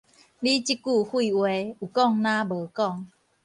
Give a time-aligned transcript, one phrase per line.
[0.03, 0.19] 你這句廢話，
[1.79, 1.93] 有講
[2.49, 3.05] 若無講